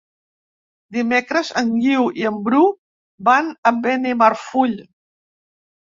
Dimecres 0.97 1.51
en 1.61 1.69
Guiu 1.83 2.09
i 2.23 2.27
en 2.31 2.41
Bru 2.49 2.65
van 3.31 3.55
a 3.63 3.77
Benimarfull. 3.87 4.79